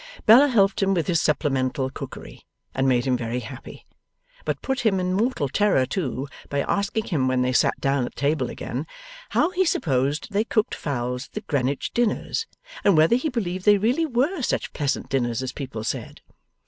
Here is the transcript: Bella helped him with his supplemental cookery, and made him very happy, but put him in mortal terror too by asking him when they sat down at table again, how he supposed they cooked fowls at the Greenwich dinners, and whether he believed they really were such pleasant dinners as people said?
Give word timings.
Bella 0.25 0.47
helped 0.47 0.81
him 0.81 0.95
with 0.95 1.05
his 1.05 1.21
supplemental 1.21 1.91
cookery, 1.91 2.41
and 2.73 2.89
made 2.89 3.05
him 3.05 3.15
very 3.15 3.41
happy, 3.41 3.85
but 4.45 4.63
put 4.63 4.79
him 4.79 4.99
in 4.99 5.13
mortal 5.13 5.47
terror 5.47 5.85
too 5.85 6.27
by 6.49 6.61
asking 6.61 7.03
him 7.05 7.27
when 7.27 7.43
they 7.43 7.53
sat 7.53 7.79
down 7.79 8.07
at 8.07 8.15
table 8.15 8.49
again, 8.49 8.87
how 9.29 9.51
he 9.51 9.63
supposed 9.63 10.31
they 10.31 10.43
cooked 10.43 10.73
fowls 10.73 11.27
at 11.27 11.33
the 11.33 11.41
Greenwich 11.41 11.91
dinners, 11.93 12.47
and 12.83 12.97
whether 12.97 13.15
he 13.15 13.29
believed 13.29 13.63
they 13.65 13.77
really 13.77 14.07
were 14.07 14.41
such 14.41 14.73
pleasant 14.73 15.07
dinners 15.07 15.43
as 15.43 15.53
people 15.53 15.83
said? 15.83 16.21